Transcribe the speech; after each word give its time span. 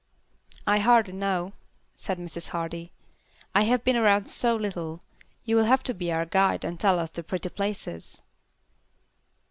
"I 0.65 0.79
hardly 0.79 1.13
know," 1.13 1.53
said 1.93 2.17
Mrs. 2.17 2.47
Hardy. 2.47 2.91
"I 3.53 3.65
have 3.65 3.83
been 3.83 3.95
around 3.95 4.31
so 4.31 4.55
little; 4.55 5.03
you 5.45 5.55
will 5.55 5.65
have 5.65 5.83
to 5.83 5.93
be 5.93 6.11
our 6.11 6.25
guide 6.25 6.65
and 6.65 6.79
tell 6.79 6.97
us 6.97 7.11
the 7.11 7.21
pretty 7.21 7.49
places." 7.49 8.19